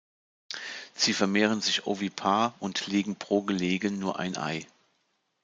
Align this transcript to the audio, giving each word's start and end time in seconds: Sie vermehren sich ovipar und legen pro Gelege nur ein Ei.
Sie 0.95 1.13
vermehren 1.13 1.61
sich 1.61 1.85
ovipar 1.85 2.55
und 2.57 2.87
legen 2.87 3.17
pro 3.17 3.43
Gelege 3.43 3.91
nur 3.91 4.17
ein 4.17 4.35
Ei. 4.35 4.65